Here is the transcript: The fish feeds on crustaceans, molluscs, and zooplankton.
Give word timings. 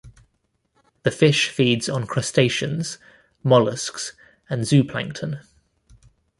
The 1.03 1.11
fish 1.11 1.49
feeds 1.49 1.87
on 1.87 2.07
crustaceans, 2.07 2.97
molluscs, 3.45 4.13
and 4.49 4.63
zooplankton. 4.63 5.45